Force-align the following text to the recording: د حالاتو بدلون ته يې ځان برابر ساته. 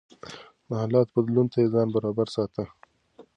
د 0.67 0.69
حالاتو 0.81 1.13
بدلون 1.15 1.47
ته 1.51 1.57
يې 1.61 1.67
ځان 1.73 1.87
برابر 1.95 2.27
ساته. 2.35 2.63